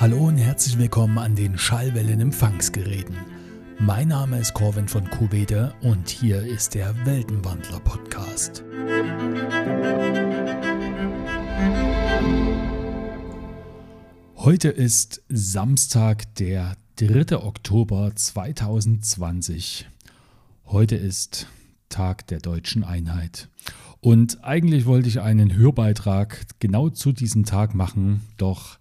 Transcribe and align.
Hallo 0.00 0.28
und 0.28 0.38
herzlich 0.38 0.78
willkommen 0.78 1.18
an 1.18 1.34
den 1.34 1.58
Schallwellen-Empfangsgeräten. 1.58 3.16
Mein 3.80 4.06
Name 4.06 4.38
ist 4.38 4.54
Corvin 4.54 4.86
von 4.86 5.10
Kubede 5.10 5.74
und 5.80 6.08
hier 6.08 6.40
ist 6.40 6.76
der 6.76 6.94
Weltenwandler 7.04 7.80
Podcast. 7.80 8.62
Heute 14.36 14.68
ist 14.68 15.20
Samstag, 15.28 16.32
der 16.36 16.76
3. 16.94 17.36
Oktober 17.36 18.12
2020. 18.14 19.88
Heute 20.66 20.94
ist 20.94 21.48
Tag 21.88 22.24
der 22.28 22.38
deutschen 22.38 22.84
Einheit. 22.84 23.48
Und 23.98 24.44
eigentlich 24.44 24.86
wollte 24.86 25.08
ich 25.08 25.20
einen 25.20 25.56
Hörbeitrag 25.56 26.46
genau 26.60 26.88
zu 26.88 27.10
diesem 27.10 27.44
Tag 27.44 27.74
machen, 27.74 28.20
doch 28.36 28.78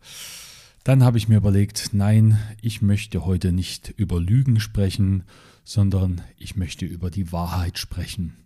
dann 0.87 1.03
habe 1.03 1.17
ich 1.17 1.27
mir 1.27 1.35
überlegt, 1.35 1.89
nein, 1.91 2.39
ich 2.61 2.81
möchte 2.81 3.25
heute 3.25 3.51
nicht 3.51 3.89
über 3.97 4.21
Lügen 4.21 4.61
sprechen, 4.61 5.23
sondern 5.65 6.21
ich 6.37 6.55
möchte 6.55 6.85
über 6.85 7.11
die 7.11 7.33
Wahrheit 7.33 7.77
sprechen. 7.77 8.37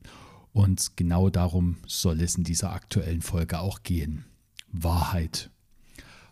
Und 0.52 0.98
genau 0.98 1.30
darum 1.30 1.78
soll 1.86 2.20
es 2.20 2.34
in 2.34 2.44
dieser 2.44 2.74
aktuellen 2.74 3.22
Folge 3.22 3.60
auch 3.60 3.84
gehen. 3.84 4.26
Wahrheit. 4.72 5.52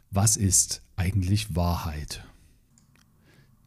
Was 0.09 0.35
ist 0.35 0.81
eigentlich 0.95 1.55
Wahrheit? 1.55 2.23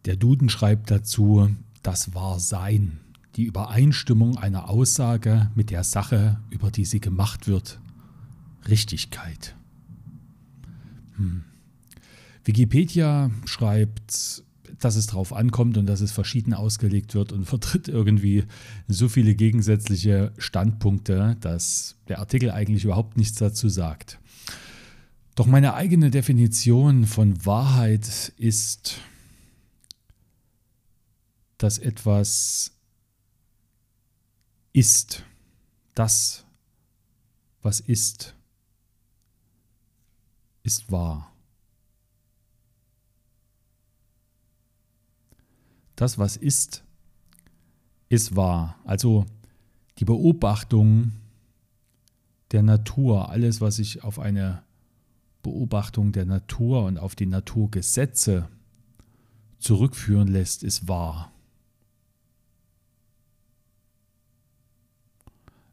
Der 0.05 0.17
Duden 0.17 0.49
schreibt 0.49 0.91
dazu, 0.91 1.49
das 1.85 2.13
Wahrsein, 2.13 2.99
die 3.37 3.45
Übereinstimmung 3.45 4.37
einer 4.37 4.69
Aussage 4.69 5.53
mit 5.55 5.71
der 5.71 5.85
Sache, 5.85 6.41
über 6.51 6.73
die 6.73 6.87
sie 6.87 6.99
gemacht 6.99 7.47
wird. 7.47 7.79
Richtigkeit. 8.67 9.55
Hm. 11.15 11.45
Wikipedia 12.45 13.31
schreibt, 13.45 14.43
dass 14.81 14.97
es 14.97 15.07
darauf 15.07 15.33
ankommt 15.33 15.77
und 15.77 15.87
dass 15.87 16.01
es 16.01 16.13
verschieden 16.13 16.55
ausgelegt 16.55 17.15
wird 17.15 17.33
und 17.33 17.45
vertritt 17.47 17.89
irgendwie 17.89 18.45
so 18.89 19.09
viele 19.09 19.35
gegensätzliche 19.35 20.33
Standpunkte, 20.39 21.37
dass 21.41 21.97
der 22.09 22.19
Artikel 22.19 22.51
eigentlich 22.51 22.85
überhaupt 22.85 23.17
nichts 23.17 23.39
dazu 23.39 23.69
sagt. 23.69 24.19
Doch 25.35 25.47
meine 25.47 25.75
eigene 25.75 26.11
Definition 26.11 27.07
von 27.07 27.47
Wahrheit 27.47 28.33
ist, 28.37 29.01
dass 31.57 31.79
etwas 31.79 32.73
ist, 34.73 35.25
das, 35.95 36.45
was 37.63 37.81
ist, 37.81 38.35
ist 40.65 40.91
wahr. 40.91 41.32
Das, 46.03 46.19
was 46.19 46.37
ist, 46.37 46.83
ist 48.09 48.35
wahr. 48.35 48.77
Also 48.85 49.25
die 49.99 50.05
Beobachtung 50.05 51.13
der 52.51 52.65
Natur, 52.65 53.29
alles, 53.29 53.61
was 53.61 53.77
sich 53.77 54.03
auf 54.03 54.19
eine 54.19 54.65
Beobachtung 55.45 56.11
der 56.11 56.27
Natur 56.27 56.87
und 56.87 56.99
auf 56.99 57.15
die 57.15 57.27
Naturgesetze 57.27 58.49
zurückführen 59.61 60.27
lässt, 60.27 60.65
ist 60.65 60.89
wahr. 60.89 61.31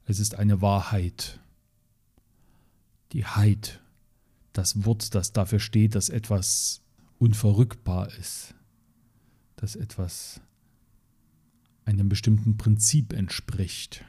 Es 0.06 0.20
ist 0.20 0.36
eine 0.36 0.62
Wahrheit. 0.62 1.40
Die 3.14 3.26
Heit, 3.26 3.82
das 4.54 4.86
Wort, 4.86 5.16
das 5.16 5.34
dafür 5.34 5.60
steht, 5.60 5.96
dass 5.96 6.10
etwas 6.10 6.82
unverrückbar 7.18 8.14
ist 8.20 8.54
dass 9.60 9.76
etwas 9.76 10.40
einem 11.84 12.08
bestimmten 12.08 12.58
Prinzip 12.58 13.12
entspricht. 13.14 14.06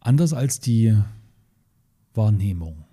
Anders 0.00 0.32
als 0.32 0.60
die 0.60 0.96
Wahrnehmung. 2.14 2.84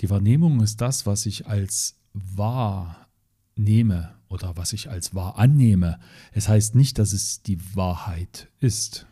Die 0.00 0.10
Wahrnehmung 0.10 0.60
ist 0.60 0.80
das, 0.80 1.06
was 1.06 1.26
ich 1.26 1.46
als 1.46 1.96
wahr 2.12 3.08
nehme 3.56 4.14
oder 4.28 4.56
was 4.56 4.74
ich 4.74 4.90
als 4.90 5.14
wahr 5.14 5.38
annehme. 5.38 5.98
Es 6.32 6.48
heißt 6.48 6.74
nicht, 6.74 6.98
dass 6.98 7.12
es 7.12 7.42
die 7.42 7.58
Wahrheit 7.74 8.48
ist. 8.60 9.06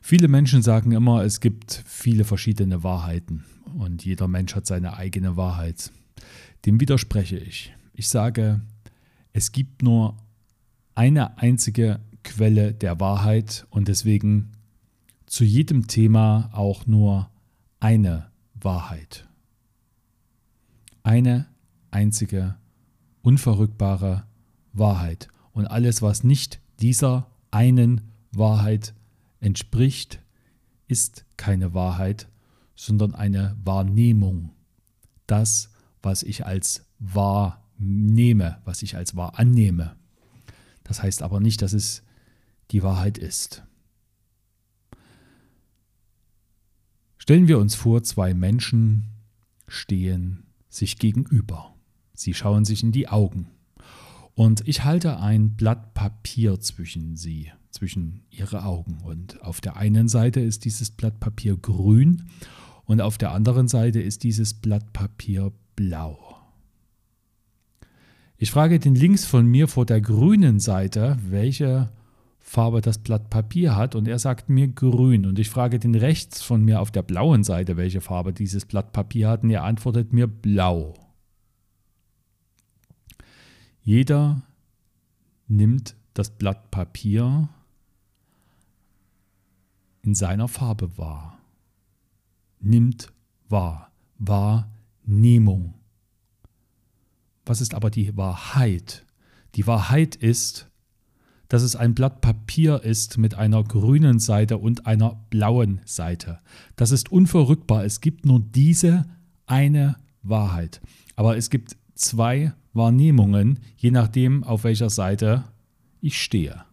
Viele 0.00 0.28
Menschen 0.28 0.62
sagen 0.62 0.92
immer, 0.92 1.22
es 1.22 1.40
gibt 1.40 1.84
viele 1.86 2.24
verschiedene 2.24 2.82
Wahrheiten 2.82 3.44
und 3.76 4.04
jeder 4.04 4.28
Mensch 4.28 4.54
hat 4.54 4.66
seine 4.66 4.96
eigene 4.96 5.36
Wahrheit. 5.36 5.90
Dem 6.66 6.80
widerspreche 6.80 7.38
ich. 7.38 7.74
Ich 7.94 8.08
sage, 8.08 8.60
es 9.32 9.52
gibt 9.52 9.82
nur 9.82 10.16
eine 10.94 11.38
einzige 11.38 12.00
Quelle 12.22 12.74
der 12.74 13.00
Wahrheit 13.00 13.66
und 13.70 13.88
deswegen 13.88 14.52
zu 15.26 15.44
jedem 15.44 15.86
Thema 15.86 16.50
auch 16.52 16.86
nur 16.86 17.30
eine 17.78 18.30
Wahrheit. 18.54 19.26
Eine 21.02 21.46
einzige, 21.90 22.56
unverrückbare 23.22 24.24
Wahrheit. 24.72 25.28
Und 25.52 25.66
alles, 25.66 26.02
was 26.02 26.24
nicht 26.24 26.60
dieser 26.80 27.26
einen 27.50 28.02
Wahrheit 28.32 28.94
entspricht, 29.40 30.20
ist 30.88 31.24
keine 31.36 31.74
Wahrheit, 31.74 32.28
sondern 32.80 33.14
eine 33.14 33.56
Wahrnehmung. 33.62 34.52
Das, 35.26 35.70
was 36.00 36.22
ich 36.22 36.46
als 36.46 36.86
wahr 36.98 37.68
nehme, 37.76 38.58
was 38.64 38.82
ich 38.82 38.96
als 38.96 39.14
wahr 39.16 39.38
annehme. 39.38 39.96
Das 40.82 41.02
heißt 41.02 41.22
aber 41.22 41.40
nicht, 41.40 41.60
dass 41.60 41.74
es 41.74 42.02
die 42.70 42.82
Wahrheit 42.82 43.18
ist. 43.18 43.62
Stellen 47.18 47.48
wir 47.48 47.58
uns 47.58 47.74
vor, 47.74 48.02
zwei 48.02 48.32
Menschen 48.32 49.04
stehen 49.68 50.44
sich 50.70 50.98
gegenüber. 50.98 51.74
Sie 52.14 52.32
schauen 52.32 52.64
sich 52.64 52.82
in 52.82 52.92
die 52.92 53.08
Augen. 53.08 53.48
Und 54.34 54.66
ich 54.66 54.84
halte 54.84 55.20
ein 55.20 55.54
Blatt 55.54 55.92
Papier 55.92 56.60
zwischen 56.60 57.16
sie, 57.16 57.52
zwischen 57.70 58.22
ihre 58.30 58.64
Augen. 58.64 59.00
Und 59.04 59.42
auf 59.42 59.60
der 59.60 59.76
einen 59.76 60.08
Seite 60.08 60.40
ist 60.40 60.64
dieses 60.64 60.90
Blatt 60.90 61.20
Papier 61.20 61.58
grün 61.58 62.30
und 62.90 63.00
auf 63.00 63.18
der 63.18 63.30
anderen 63.30 63.68
Seite 63.68 64.00
ist 64.00 64.24
dieses 64.24 64.52
Blatt 64.52 64.92
Papier 64.92 65.52
blau. 65.76 66.18
Ich 68.36 68.50
frage 68.50 68.80
den 68.80 68.96
links 68.96 69.24
von 69.24 69.46
mir 69.46 69.68
vor 69.68 69.86
der 69.86 70.00
grünen 70.00 70.58
Seite, 70.58 71.16
welche 71.22 71.92
Farbe 72.40 72.80
das 72.80 72.98
Blatt 72.98 73.30
Papier 73.30 73.76
hat 73.76 73.94
und 73.94 74.08
er 74.08 74.18
sagt 74.18 74.48
mir 74.48 74.66
grün 74.66 75.24
und 75.24 75.38
ich 75.38 75.50
frage 75.50 75.78
den 75.78 75.94
rechts 75.94 76.42
von 76.42 76.64
mir 76.64 76.80
auf 76.80 76.90
der 76.90 77.02
blauen 77.02 77.44
Seite, 77.44 77.76
welche 77.76 78.00
Farbe 78.00 78.32
dieses 78.32 78.64
Blatt 78.64 78.90
Papier 78.90 79.28
hat 79.28 79.44
und 79.44 79.50
er 79.50 79.62
antwortet 79.62 80.12
mir 80.12 80.26
blau. 80.26 80.94
Jeder 83.84 84.42
nimmt 85.46 85.94
das 86.12 86.30
Blatt 86.30 86.72
Papier 86.72 87.50
in 90.02 90.16
seiner 90.16 90.48
Farbe 90.48 90.98
wahr 90.98 91.39
nimmt 92.60 93.12
wahr. 93.48 93.90
Wahrnehmung. 94.18 95.74
Was 97.46 97.60
ist 97.60 97.74
aber 97.74 97.90
die 97.90 98.16
Wahrheit? 98.16 99.04
Die 99.54 99.66
Wahrheit 99.66 100.14
ist, 100.14 100.70
dass 101.48 101.62
es 101.62 101.74
ein 101.74 101.94
Blatt 101.94 102.20
Papier 102.20 102.84
ist 102.84 103.18
mit 103.18 103.34
einer 103.34 103.64
grünen 103.64 104.20
Seite 104.20 104.58
und 104.58 104.86
einer 104.86 105.20
blauen 105.30 105.80
Seite. 105.84 106.38
Das 106.76 106.92
ist 106.92 107.10
unverrückbar. 107.10 107.84
Es 107.84 108.00
gibt 108.00 108.24
nur 108.24 108.40
diese 108.40 109.06
eine 109.46 109.96
Wahrheit. 110.22 110.80
Aber 111.16 111.36
es 111.36 111.50
gibt 111.50 111.76
zwei 111.94 112.52
Wahrnehmungen, 112.72 113.58
je 113.76 113.90
nachdem, 113.90 114.44
auf 114.44 114.62
welcher 114.62 114.90
Seite 114.90 115.44
ich 116.00 116.22
stehe. 116.22 116.64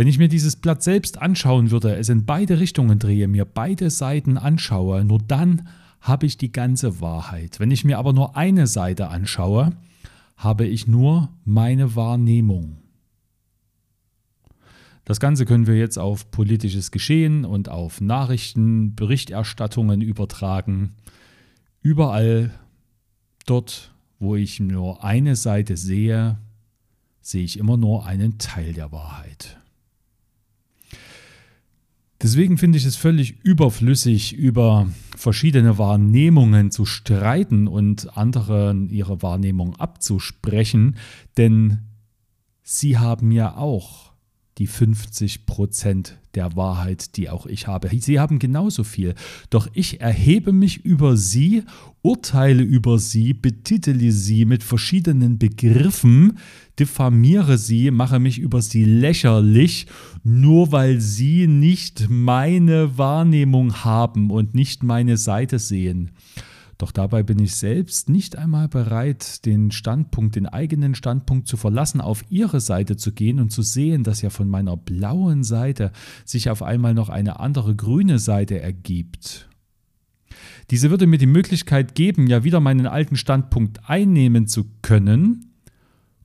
Wenn 0.00 0.08
ich 0.08 0.18
mir 0.18 0.28
dieses 0.28 0.56
Blatt 0.56 0.82
selbst 0.82 1.20
anschauen 1.20 1.70
würde, 1.70 1.94
es 1.94 2.08
in 2.08 2.24
beide 2.24 2.58
Richtungen 2.58 2.98
drehe, 2.98 3.28
mir 3.28 3.44
beide 3.44 3.90
Seiten 3.90 4.38
anschaue, 4.38 5.04
nur 5.04 5.18
dann 5.18 5.68
habe 6.00 6.24
ich 6.24 6.38
die 6.38 6.52
ganze 6.52 7.02
Wahrheit. 7.02 7.60
Wenn 7.60 7.70
ich 7.70 7.84
mir 7.84 7.98
aber 7.98 8.14
nur 8.14 8.34
eine 8.34 8.66
Seite 8.66 9.08
anschaue, 9.08 9.76
habe 10.38 10.64
ich 10.64 10.86
nur 10.86 11.28
meine 11.44 11.96
Wahrnehmung. 11.96 12.78
Das 15.04 15.20
Ganze 15.20 15.44
können 15.44 15.66
wir 15.66 15.76
jetzt 15.76 15.98
auf 15.98 16.30
politisches 16.30 16.92
Geschehen 16.92 17.44
und 17.44 17.68
auf 17.68 18.00
Nachrichten, 18.00 18.94
Berichterstattungen 18.94 20.00
übertragen. 20.00 20.94
Überall 21.82 22.58
dort, 23.44 23.92
wo 24.18 24.34
ich 24.34 24.60
nur 24.60 25.04
eine 25.04 25.36
Seite 25.36 25.76
sehe, 25.76 26.38
sehe 27.20 27.44
ich 27.44 27.58
immer 27.58 27.76
nur 27.76 28.06
einen 28.06 28.38
Teil 28.38 28.72
der 28.72 28.92
Wahrheit. 28.92 29.60
Deswegen 32.22 32.58
finde 32.58 32.76
ich 32.76 32.84
es 32.84 32.96
völlig 32.96 33.40
überflüssig, 33.44 34.34
über 34.34 34.88
verschiedene 35.16 35.78
Wahrnehmungen 35.78 36.70
zu 36.70 36.84
streiten 36.84 37.66
und 37.66 38.16
anderen 38.16 38.90
ihre 38.90 39.22
Wahrnehmung 39.22 39.76
abzusprechen, 39.76 40.96
denn 41.38 41.78
sie 42.62 42.98
haben 42.98 43.30
ja 43.30 43.56
auch 43.56 44.09
die 44.60 44.66
50 44.66 45.46
Prozent 45.46 46.18
der 46.34 46.54
Wahrheit, 46.54 47.16
die 47.16 47.30
auch 47.30 47.46
ich 47.46 47.66
habe. 47.66 47.88
Sie 47.98 48.20
haben 48.20 48.38
genauso 48.38 48.84
viel. 48.84 49.14
Doch 49.48 49.68
ich 49.72 50.02
erhebe 50.02 50.52
mich 50.52 50.84
über 50.84 51.16
sie, 51.16 51.62
urteile 52.02 52.62
über 52.62 52.98
sie, 52.98 53.32
betitele 53.32 54.12
sie 54.12 54.44
mit 54.44 54.62
verschiedenen 54.62 55.38
Begriffen, 55.38 56.36
diffamiere 56.78 57.56
sie, 57.56 57.90
mache 57.90 58.20
mich 58.20 58.38
über 58.38 58.60
sie 58.60 58.84
lächerlich, 58.84 59.86
nur 60.24 60.72
weil 60.72 61.00
sie 61.00 61.46
nicht 61.46 62.08
meine 62.10 62.98
Wahrnehmung 62.98 63.82
haben 63.82 64.30
und 64.30 64.54
nicht 64.54 64.82
meine 64.82 65.16
Seite 65.16 65.58
sehen. 65.58 66.10
Doch 66.80 66.92
dabei 66.92 67.22
bin 67.22 67.38
ich 67.38 67.56
selbst 67.56 68.08
nicht 68.08 68.38
einmal 68.38 68.66
bereit, 68.66 69.44
den 69.44 69.70
Standpunkt, 69.70 70.34
den 70.34 70.46
eigenen 70.46 70.94
Standpunkt 70.94 71.46
zu 71.46 71.58
verlassen, 71.58 72.00
auf 72.00 72.24
ihre 72.30 72.58
Seite 72.60 72.96
zu 72.96 73.12
gehen 73.12 73.38
und 73.38 73.50
zu 73.50 73.60
sehen, 73.60 74.02
dass 74.02 74.22
ja 74.22 74.30
von 74.30 74.48
meiner 74.48 74.78
blauen 74.78 75.44
Seite 75.44 75.92
sich 76.24 76.48
auf 76.48 76.62
einmal 76.62 76.94
noch 76.94 77.10
eine 77.10 77.38
andere 77.38 77.76
grüne 77.76 78.18
Seite 78.18 78.60
ergibt. 78.60 79.46
Diese 80.70 80.88
würde 80.88 81.06
mir 81.06 81.18
die 81.18 81.26
Möglichkeit 81.26 81.94
geben, 81.94 82.28
ja 82.28 82.44
wieder 82.44 82.60
meinen 82.60 82.86
alten 82.86 83.16
Standpunkt 83.16 83.90
einnehmen 83.90 84.46
zu 84.46 84.64
können, 84.80 85.49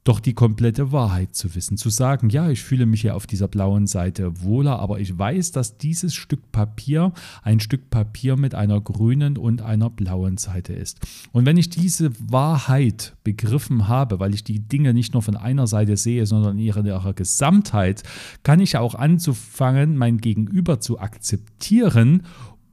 doch 0.06 0.20
die 0.20 0.36
komplette 0.36 0.92
Wahrheit 0.92 1.36
zu 1.36 1.56
wissen, 1.56 1.78
zu 1.78 1.90
sagen, 1.90 2.30
ja, 2.30 2.50
ich 2.50 2.64
fühle 2.64 2.86
mich 2.86 3.02
hier 3.02 3.16
auf 3.16 3.26
dieser 3.26 3.48
blauen 3.48 3.88
Seite 3.88 4.44
wohler, 4.44 4.80
aber 4.80 5.00
ich 5.00 5.18
weiß, 5.18 5.52
dass 5.52 5.80
dieses 5.80 6.14
Stück 6.14 6.52
Papier 6.52 7.12
ein 7.42 7.60
Stück 7.60 7.90
Papier 7.90 8.38
mit 8.38 8.54
einer 8.54 8.80
grünen 8.80 9.36
und 9.36 9.64
einer 9.64 9.90
blauen 9.90 10.38
Seite 10.38 10.74
ist. 10.74 11.00
Und 11.32 11.48
wenn 11.48 11.58
ich 11.58 11.72
diese 11.72 12.12
Wahrheit 12.20 13.16
begriffen 13.24 13.88
habe, 13.88 14.20
weil 14.20 14.36
ich 14.36 14.44
die 14.44 14.60
Dinge 14.60 14.94
nicht 14.94 15.14
nur 15.14 15.24
von 15.24 15.36
einer 15.36 15.66
Seite 15.66 15.98
sehe, 15.98 16.28
sondern 16.28 16.60
in 16.60 16.64
ihrer, 16.64 16.86
ihrer 16.86 17.14
Gesamtheit, 17.16 18.04
kann 18.44 18.60
ich 18.60 18.78
auch 18.78 18.94
anzufangen, 18.94 19.98
mein 19.98 20.20
Gegenüber 20.20 20.80
zu 20.80 21.00
akzeptieren 21.00 22.22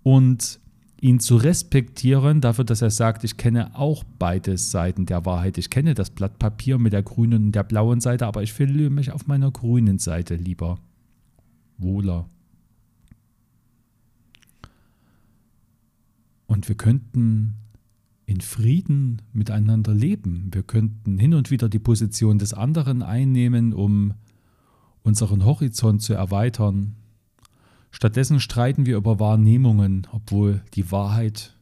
und 0.03 0.61
ihn 1.03 1.19
zu 1.19 1.35
respektieren 1.35 2.41
dafür, 2.41 2.65
dass 2.65 2.81
er 2.81 2.91
sagt, 2.91 3.25
ich 3.25 3.37
kenne 3.37 3.75
auch 3.75 4.05
beide 4.21 4.57
Seiten 4.57 5.05
der 5.05 5.27
Wahrheit. 5.27 5.59
Ich 5.59 5.69
kenne 5.69 5.95
das 5.95 6.11
Blatt 6.11 6.39
Papier 6.39 6.79
mit 6.79 6.93
der 6.93 7.03
grünen 7.03 7.47
und 7.47 7.53
der 7.53 7.65
blauen 7.65 8.01
Seite, 8.01 8.25
aber 8.25 8.45
ich 8.45 8.53
fühle 8.53 8.89
mich 8.89 9.11
auf 9.11 9.27
meiner 9.27 9.51
grünen 9.51 9.99
Seite 9.99 10.37
lieber 10.37 10.79
wohler. 11.77 12.29
Und 16.47 16.69
wir 16.69 16.77
könnten 16.77 17.55
in 18.27 18.41
Frieden 18.41 19.23
miteinander 19.33 19.93
leben. 19.93 20.51
Wir 20.53 20.63
könnten 20.63 21.19
hin 21.19 21.35
und 21.35 21.51
wieder 21.51 21.69
die 21.69 21.81
Position 21.81 22.39
des 22.39 22.55
anderen 22.55 23.03
einnehmen, 23.03 23.73
um 23.73 24.15
unseren 25.03 25.45
Horizont 25.45 26.01
zu 26.01 26.15
erweitern, 26.15 26.95
Stattdessen 27.93 28.41
streiten 28.41 28.87
wir 28.87 28.97
über 28.97 29.21
Wahrnehmungen, 29.21 30.09
obwohl 30.11 30.65
die 30.75 30.91
Wahrheit 30.91 31.57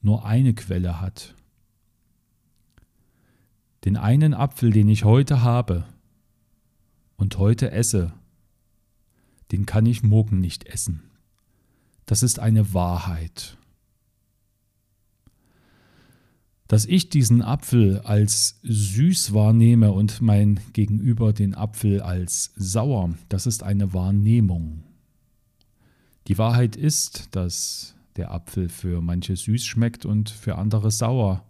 nur 0.00 0.24
eine 0.24 0.54
Quelle 0.54 1.00
hat. 1.00 1.34
Den 3.84 3.96
einen 3.96 4.32
Apfel, 4.32 4.70
den 4.70 4.88
ich 4.88 5.04
heute 5.04 5.42
habe 5.42 5.84
und 7.16 7.36
heute 7.38 7.72
esse, 7.72 8.14
den 9.52 9.66
kann 9.66 9.84
ich 9.84 10.02
morgen 10.02 10.40
nicht 10.40 10.64
essen. 10.64 11.10
Das 12.06 12.22
ist 12.22 12.38
eine 12.38 12.72
Wahrheit. 12.72 13.57
Dass 16.68 16.84
ich 16.84 17.08
diesen 17.08 17.40
Apfel 17.40 18.00
als 18.00 18.60
süß 18.62 19.32
wahrnehme 19.32 19.92
und 19.92 20.20
mein 20.20 20.60
Gegenüber 20.74 21.32
den 21.32 21.54
Apfel 21.54 22.02
als 22.02 22.52
sauer, 22.56 23.14
das 23.30 23.46
ist 23.46 23.62
eine 23.62 23.94
Wahrnehmung. 23.94 24.84
Die 26.26 26.36
Wahrheit 26.36 26.76
ist, 26.76 27.34
dass 27.34 27.94
der 28.16 28.32
Apfel 28.32 28.68
für 28.68 29.00
manche 29.00 29.34
süß 29.34 29.64
schmeckt 29.64 30.04
und 30.04 30.28
für 30.28 30.56
andere 30.56 30.90
sauer. 30.90 31.42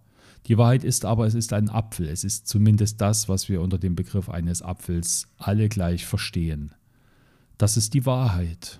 Die 0.46 0.56
Wahrheit 0.56 0.84
ist 0.84 1.04
aber, 1.04 1.26
es 1.26 1.34
ist 1.34 1.52
ein 1.52 1.68
Apfel. 1.68 2.06
Es 2.08 2.22
ist 2.22 2.46
zumindest 2.46 3.00
das, 3.00 3.28
was 3.28 3.48
wir 3.48 3.60
unter 3.60 3.78
dem 3.78 3.96
Begriff 3.96 4.28
eines 4.28 4.62
Apfels 4.62 5.26
alle 5.36 5.68
gleich 5.68 6.06
verstehen. 6.06 6.74
Das 7.58 7.76
ist 7.76 7.92
die 7.92 8.06
Wahrheit. 8.06 8.78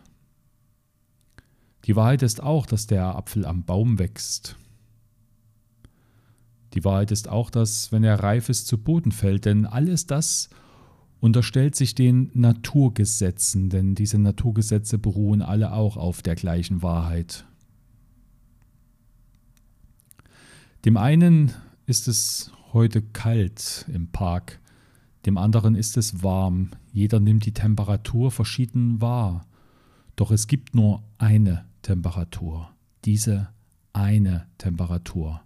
Die 1.87 1.97
Wahrheit 1.97 2.23
ist 2.23 2.41
auch, 2.41 2.65
dass 2.65 2.87
der 2.87 3.17
Apfel 3.17 3.45
am 3.45 3.65
Baum 3.65 3.99
wächst 3.99 4.57
die 6.75 6.85
Wahrheit 6.85 7.11
ist 7.11 7.29
auch, 7.29 7.51
dass, 7.51 7.93
wenn 7.93 8.05
er 8.05 8.23
reif 8.23 8.49
ist, 8.49 8.67
zu 8.67 8.79
Boden 8.79 9.13
fällt, 9.13 9.45
denn 9.45 9.65
alles 9.67 10.07
das 10.07 10.51
unterstellt 11.21 11.75
sich 11.75 11.95
den 11.95 12.31
Naturgesetzen, 12.35 13.71
denn 13.71 13.95
diese 13.95 14.19
Naturgesetze 14.19 14.99
beruhen 14.99 15.43
alle 15.43 15.73
auch 15.73 15.97
auf 15.97 16.23
der 16.23 16.35
gleichen 16.35 16.83
Wahrheit. 16.83 17.45
Dem 20.85 20.97
einen 20.97 21.53
ist 21.87 22.07
es 22.07 22.53
heute 22.73 23.03
kalt 23.03 23.87
im 23.93 24.09
Park, 24.09 24.61
dem 25.27 25.39
anderen 25.39 25.75
ist 25.75 25.97
es 25.97 26.23
warm, 26.23 26.71
jeder 26.93 27.19
nimmt 27.19 27.45
die 27.47 27.53
Temperatur 27.53 28.31
verschieden 28.31 29.01
wahr, 29.01 29.47
doch 30.15 30.31
es 30.31 30.47
gibt 30.47 30.75
nur 30.75 31.03
eine 31.19 31.65
Temperatur, 31.83 32.71
diese 33.05 33.49
eine 33.93 34.47
Temperatur. 34.59 35.41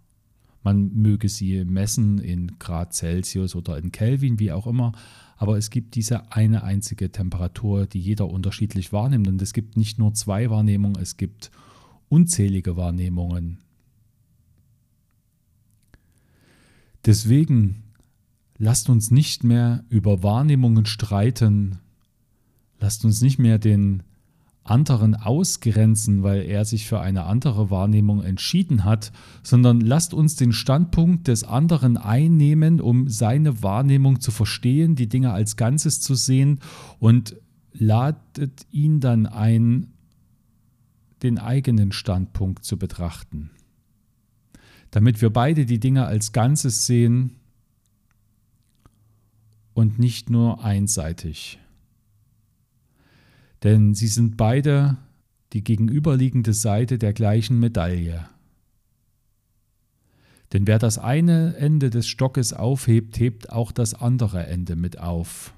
Man 0.63 0.93
möge 0.95 1.29
sie 1.29 1.65
messen 1.65 2.19
in 2.19 2.59
Grad 2.59 2.95
Celsius 2.95 3.55
oder 3.55 3.79
in 3.79 3.91
Kelvin, 3.93 4.39
wie 4.39 4.53
auch 4.53 4.67
immer, 4.67 4.93
aber 5.37 5.59
es 5.59 5.71
gibt 5.71 5.97
diese 5.97 6.31
eine 6.33 6.63
einzige 6.63 7.11
Temperatur, 7.11 7.87
die 7.87 7.99
jeder 7.99 8.29
unterschiedlich 8.29 8.93
wahrnimmt. 8.93 9.27
Und 9.27 9.43
es 9.43 9.53
gibt 9.53 9.77
nicht 9.77 9.99
nur 9.99 10.15
zwei 10.15 10.51
Wahrnehmungen, 10.51 11.01
es 11.01 11.17
gibt 11.17 11.51
unzählige 12.09 12.77
Wahrnehmungen. 12.77 13.59
Deswegen 17.05 17.83
lasst 18.57 18.89
uns 18.89 19.11
nicht 19.11 19.43
mehr 19.43 19.85
über 19.89 20.23
Wahrnehmungen 20.23 20.87
streiten, 20.87 21.81
lasst 22.79 23.05
uns 23.05 23.21
nicht 23.21 23.41
mehr 23.41 23.59
den 23.59 24.05
anderen 24.65 25.17
ausgrenzen, 25.17 26.23
weil 26.23 26.43
er 26.43 26.65
sich 26.65 26.87
für 26.87 27.01
eine 27.01 27.25
andere 27.25 27.71
Wahrnehmung 27.71 28.23
entschieden 28.23 28.85
hat, 28.85 29.13
sondern 29.43 29.81
lasst 29.81 30.15
uns 30.15 30.37
den 30.37 30.53
Standpunkt 30.53 31.29
des 31.29 31.45
anderen 31.45 31.97
einnehmen, 31.97 32.81
um 32.81 33.09
seine 33.09 33.63
Wahrnehmung 33.63 34.21
zu 34.21 34.31
verstehen, 34.31 34.95
die 34.95 35.09
Dinge 35.09 35.33
als 35.33 35.57
Ganzes 35.57 36.01
zu 36.01 36.15
sehen 36.15 36.61
und 37.01 37.37
ladet 37.73 38.67
ihn 38.71 39.01
dann 39.01 39.27
ein, 39.27 39.89
den 41.23 41.39
eigenen 41.39 41.93
Standpunkt 41.93 42.65
zu 42.65 42.79
betrachten. 42.79 43.51
Damit 44.91 45.23
wir 45.23 45.31
beide 45.31 45.67
die 45.67 45.81
Dinge 45.81 46.05
als 46.05 46.33
Ganzes 46.33 46.87
sehen 46.87 47.37
und 49.75 49.99
nicht 49.99 50.31
nur 50.31 50.63
einseitig 50.63 51.59
denn 53.63 53.95
sie 53.95 54.09
sind 54.09 54.37
beide 54.37 54.97
die 55.53 55.63
gegenüberliegende 55.63 56.55
Seite 56.55 56.99
der 56.99 57.13
gleichen 57.13 57.59
Medaille. 57.59 58.27
Denn 60.53 60.67
wer 60.67 60.79
das 60.79 60.99
eine 60.99 61.57
Ende 61.57 61.91
des 61.91 62.07
Stockes 62.07 62.53
aufhebt, 62.53 63.19
hebt 63.19 63.51
auch 63.51 63.73
das 63.73 63.95
andere 63.95 64.47
Ende 64.47 64.77
mit 64.77 64.99
auf. 64.99 65.55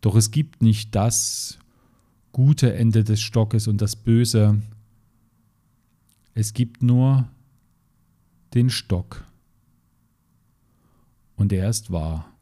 Doch 0.00 0.16
es 0.16 0.30
gibt 0.30 0.62
nicht 0.62 0.94
das 0.94 1.58
gute 2.32 2.72
Ende 2.74 3.04
des 3.04 3.20
Stockes 3.20 3.66
und 3.68 3.82
das 3.82 3.96
böse. 3.96 4.62
Es 6.34 6.54
gibt 6.54 6.82
nur 6.82 7.28
den 8.54 8.70
Stock. 8.70 9.24
Und 11.36 11.52
er 11.52 11.68
ist 11.68 11.90
wahr. 11.90 12.37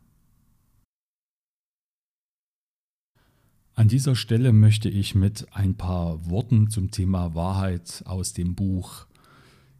An 3.78 3.88
dieser 3.88 4.16
Stelle 4.16 4.54
möchte 4.54 4.88
ich 4.88 5.14
mit 5.14 5.48
ein 5.52 5.74
paar 5.74 6.30
Worten 6.30 6.70
zum 6.70 6.90
Thema 6.90 7.34
Wahrheit 7.34 8.02
aus 8.06 8.32
dem 8.32 8.54
Buch 8.54 9.06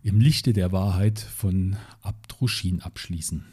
Im 0.02 0.20
Lichte 0.20 0.52
der 0.52 0.70
Wahrheit 0.70 1.18
von 1.18 1.76
Abdruschin 2.02 2.82
abschließen. 2.82 3.46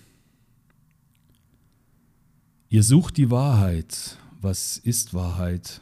Ihr 2.67 2.83
sucht 2.83 3.15
die 3.15 3.31
Wahrheit. 3.31 4.17
Was 4.41 4.77
ist 4.77 5.13
Wahrheit? 5.13 5.79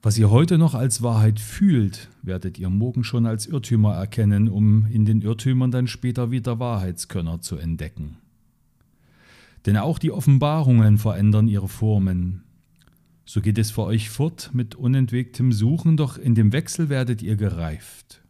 Was 0.00 0.16
ihr 0.16 0.30
heute 0.30 0.56
noch 0.56 0.72
als 0.72 1.02
Wahrheit 1.02 1.38
fühlt, 1.38 2.08
werdet 2.22 2.58
ihr 2.58 2.70
morgen 2.70 3.04
schon 3.04 3.26
als 3.26 3.44
Irrtümer 3.44 3.96
erkennen, 3.96 4.48
um 4.48 4.86
in 4.86 5.04
den 5.04 5.20
Irrtümern 5.20 5.70
dann 5.70 5.88
später 5.88 6.30
wieder 6.30 6.58
Wahrheitskönner 6.58 7.42
zu 7.42 7.58
entdecken. 7.58 8.16
Denn 9.66 9.76
auch 9.76 9.98
die 9.98 10.10
Offenbarungen 10.10 10.96
verändern 10.96 11.48
ihre 11.48 11.68
Formen. 11.68 12.45
So 13.26 13.40
geht 13.40 13.58
es 13.58 13.72
für 13.72 13.82
euch 13.82 14.08
fort 14.08 14.50
mit 14.54 14.76
unentwegtem 14.76 15.52
Suchen, 15.52 15.96
doch 15.96 16.16
in 16.16 16.36
dem 16.36 16.52
Wechsel 16.52 16.88
werdet 16.88 17.22
ihr 17.22 17.36
gereift. 17.36 18.22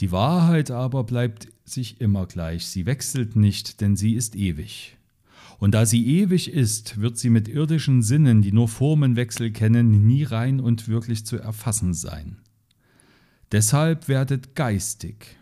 Die 0.00 0.10
Wahrheit 0.10 0.72
aber 0.72 1.04
bleibt 1.04 1.48
sich 1.64 2.00
immer 2.00 2.26
gleich, 2.26 2.66
sie 2.66 2.86
wechselt 2.86 3.36
nicht, 3.36 3.80
denn 3.80 3.96
sie 3.96 4.14
ist 4.14 4.34
ewig. 4.34 4.96
Und 5.58 5.72
da 5.74 5.86
sie 5.86 6.06
ewig 6.06 6.52
ist, 6.52 7.00
wird 7.00 7.18
sie 7.18 7.30
mit 7.30 7.48
irdischen 7.48 8.02
Sinnen, 8.02 8.42
die 8.42 8.52
nur 8.52 8.68
Formenwechsel 8.68 9.52
kennen, 9.52 10.06
nie 10.06 10.24
rein 10.24 10.60
und 10.60 10.88
wirklich 10.88 11.24
zu 11.24 11.36
erfassen 11.36 11.94
sein. 11.94 12.38
Deshalb 13.50 14.08
werdet 14.08 14.54
geistig, 14.54 15.37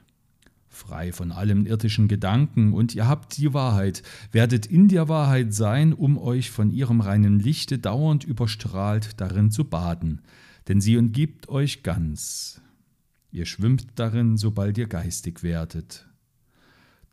frei 0.76 1.10
von 1.10 1.32
allem 1.32 1.66
irdischen 1.66 2.06
Gedanken, 2.06 2.72
und 2.72 2.94
ihr 2.94 3.08
habt 3.08 3.36
die 3.38 3.52
Wahrheit, 3.54 4.02
werdet 4.30 4.66
in 4.66 4.88
der 4.88 5.08
Wahrheit 5.08 5.52
sein, 5.54 5.92
um 5.92 6.18
euch 6.18 6.50
von 6.50 6.70
ihrem 6.70 7.00
reinen 7.00 7.40
Lichte 7.40 7.78
dauernd 7.78 8.22
überstrahlt 8.22 9.20
darin 9.20 9.50
zu 9.50 9.64
baden, 9.64 10.20
denn 10.68 10.80
sie 10.80 10.96
umgibt 10.96 11.48
euch 11.48 11.82
ganz. 11.82 12.60
Ihr 13.32 13.46
schwimmt 13.46 13.86
darin, 13.96 14.36
sobald 14.36 14.78
ihr 14.78 14.86
geistig 14.86 15.42
werdet. 15.42 16.06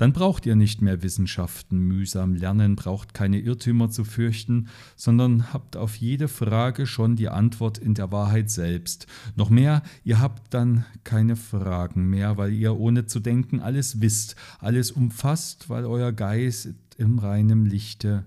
Dann 0.03 0.12
braucht 0.12 0.45
ihr 0.45 0.57
nicht 0.57 0.81
mehr 0.81 1.01
Wissenschaften 1.01 1.79
mühsam 1.79 2.36
lernen, 2.36 2.75
braucht 2.75 3.13
keine 3.13 3.39
Irrtümer 3.39 3.89
zu 3.89 4.03
fürchten, 4.03 4.67
sondern 4.98 5.53
habt 5.53 5.77
auf 5.77 5.95
jede 5.95 6.27
Frage 6.27 6.88
schon 6.88 7.15
die 7.15 7.29
Antwort 7.29 7.77
in 7.77 7.93
der 7.93 8.12
Wahrheit 8.12 8.50
selbst. 8.50 9.07
Noch 9.38 9.50
mehr, 9.50 9.81
ihr 10.03 10.19
habt 10.19 10.53
dann 10.53 10.83
keine 11.05 11.38
Fragen 11.38 12.10
mehr, 12.10 12.36
weil 12.36 12.51
ihr 12.51 12.75
ohne 12.75 13.05
zu 13.05 13.22
denken 13.22 13.62
alles 13.62 14.01
wisst, 14.01 14.36
alles 14.60 14.91
umfasst, 14.91 15.69
weil 15.69 15.86
euer 15.86 16.12
Geist 16.12 16.74
im 16.98 17.19
reinen 17.19 17.65
Lichte 17.65 18.25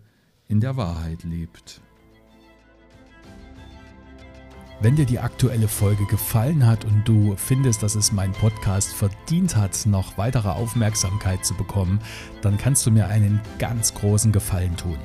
in 0.49 0.61
der 0.61 0.78
Wahrheit 0.78 1.25
lebt. 1.25 1.83
Wenn 4.78 4.95
dir 4.95 5.06
die 5.06 5.18
aktuelle 5.18 5.68
Folge 5.68 6.04
gefallen 6.04 6.66
hat 6.66 6.85
und 6.85 7.09
du 7.09 7.35
findest, 7.38 7.83
dass 7.83 7.95
es 7.95 8.12
mein 8.12 8.33
Podcast 8.33 8.92
verdient 8.92 9.56
hat, 9.56 9.87
noch 9.87 10.18
weitere 10.18 10.50
Aufmerksamkeit 10.50 11.47
zu 11.47 11.54
bekommen, 11.54 11.99
dann 12.42 12.59
kannst 12.59 12.85
du 12.85 12.90
mir 12.90 13.09
einen 13.09 13.40
ganz 13.59 13.95
großen 13.95 14.33
Gefallen 14.33 14.76
tun. 14.76 14.99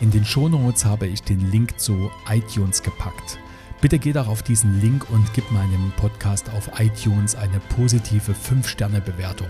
In 0.00 0.10
den 0.10 0.24
Shownotes 0.24 0.86
habe 0.86 1.06
ich 1.06 1.22
den 1.22 1.50
Link 1.50 1.78
zu 1.78 2.10
iTunes 2.30 2.82
gepackt. 2.82 3.38
Bitte 3.82 3.98
geh 3.98 4.14
doch 4.14 4.26
auf 4.26 4.42
diesen 4.42 4.80
Link 4.80 5.10
und 5.10 5.34
gib 5.34 5.50
meinem 5.50 5.92
Podcast 5.98 6.48
auf 6.56 6.80
iTunes 6.80 7.34
eine 7.34 7.60
positive 7.76 8.32
5-Sterne-Bewertung. 8.32 9.48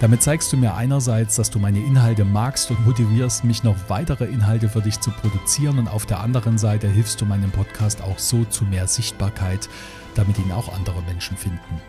Damit 0.00 0.22
zeigst 0.22 0.52
du 0.52 0.56
mir 0.56 0.74
einerseits, 0.74 1.34
dass 1.34 1.50
du 1.50 1.58
meine 1.58 1.80
Inhalte 1.80 2.24
magst 2.24 2.70
und 2.70 2.86
motivierst 2.86 3.42
mich 3.42 3.64
noch 3.64 3.76
weitere 3.88 4.26
Inhalte 4.26 4.68
für 4.68 4.80
dich 4.80 5.00
zu 5.00 5.10
produzieren 5.10 5.78
und 5.78 5.88
auf 5.88 6.06
der 6.06 6.20
anderen 6.20 6.56
Seite 6.56 6.88
hilfst 6.88 7.20
du 7.20 7.24
meinem 7.24 7.50
Podcast 7.50 8.00
auch 8.02 8.18
so 8.18 8.44
zu 8.44 8.64
mehr 8.64 8.86
Sichtbarkeit, 8.86 9.68
damit 10.14 10.38
ihn 10.38 10.52
auch 10.52 10.72
andere 10.72 11.02
Menschen 11.02 11.36
finden. 11.36 11.80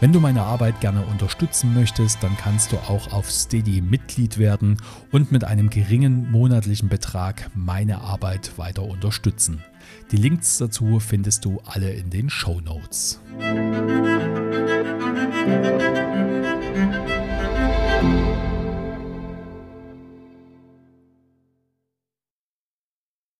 Wenn 0.00 0.12
du 0.12 0.18
meine 0.18 0.42
Arbeit 0.42 0.80
gerne 0.80 1.06
unterstützen 1.06 1.74
möchtest, 1.74 2.24
dann 2.24 2.36
kannst 2.36 2.72
du 2.72 2.76
auch 2.76 3.12
auf 3.12 3.30
Steady 3.30 3.80
Mitglied 3.80 4.36
werden 4.38 4.78
und 5.12 5.30
mit 5.30 5.44
einem 5.44 5.70
geringen 5.70 6.28
monatlichen 6.28 6.88
Betrag 6.88 7.50
meine 7.54 8.00
Arbeit 8.00 8.58
weiter 8.58 8.82
unterstützen. 8.82 9.62
Die 10.10 10.16
Links 10.16 10.58
dazu 10.58 10.98
findest 10.98 11.44
du 11.44 11.60
alle 11.64 11.92
in 11.92 12.10
den 12.10 12.30
Show 12.30 12.60
Notes. 12.60 13.20